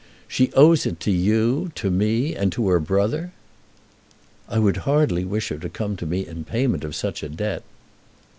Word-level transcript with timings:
She 0.27 0.51
owes 0.53 0.87
it 0.87 0.99
to 1.01 1.11
you, 1.11 1.71
to 1.75 1.91
me, 1.91 2.35
and 2.35 2.51
to 2.53 2.67
her 2.69 2.79
brother." 2.79 3.33
"I 4.49 4.57
would 4.57 4.77
hardly 4.77 5.23
wish 5.25 5.49
her 5.49 5.59
to 5.59 5.69
come 5.69 5.95
to 5.97 6.07
me 6.07 6.25
in 6.25 6.43
payment 6.43 6.83
of 6.83 6.95
such 6.95 7.21
a 7.21 7.29
debt." 7.29 7.61